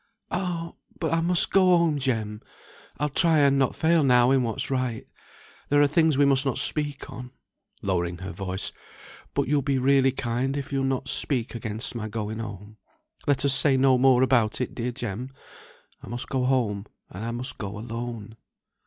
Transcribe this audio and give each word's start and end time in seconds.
"Ah! 0.31 0.71
but 0.99 1.13
I 1.13 1.21
must 1.21 1.51
go 1.51 1.77
home, 1.77 1.99
Jem. 1.99 2.41
I'll 2.97 3.07
try 3.09 3.37
and 3.37 3.59
not 3.59 3.75
fail 3.75 4.01
now 4.03 4.31
in 4.31 4.41
what's 4.41 4.71
right. 4.71 5.05
There 5.69 5.79
are 5.79 5.85
things 5.85 6.17
we 6.17 6.25
must 6.25 6.43
not 6.43 6.57
speak 6.57 7.11
on" 7.11 7.29
(lowering 7.83 8.17
her 8.17 8.31
voice), 8.31 8.71
"but 9.35 9.47
you'll 9.47 9.61
be 9.61 9.77
really 9.77 10.11
kind 10.11 10.57
if 10.57 10.73
you'll 10.73 10.85
not 10.85 11.07
speak 11.07 11.53
against 11.53 11.93
my 11.93 12.07
going 12.09 12.39
home. 12.39 12.77
Let 13.27 13.45
us 13.45 13.53
say 13.53 13.77
no 13.77 13.99
more 13.99 14.23
about 14.23 14.59
it, 14.59 14.73
dear 14.73 14.91
Jem. 14.91 15.29
I 16.01 16.07
must 16.07 16.29
go 16.29 16.45
home, 16.45 16.87
and 17.11 17.23
I 17.23 17.29
must 17.29 17.59
go 17.59 17.77
alone." 17.77 18.37